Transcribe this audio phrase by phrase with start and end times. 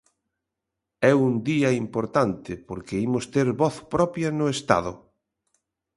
[1.11, 4.93] É un día importante porque imos ter voz propia no Estado.